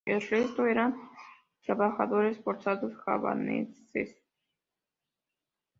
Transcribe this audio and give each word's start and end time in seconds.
El 0.03 0.19
resto 0.29 0.65
eran 0.65 0.99
trabajadores 1.63 2.39
forzados 2.43 2.91
javaneses. 3.05 4.17